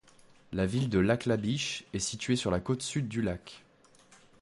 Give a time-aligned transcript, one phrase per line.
[0.51, 3.61] La ville de Lac La Biche est située sur la côte sud du lac.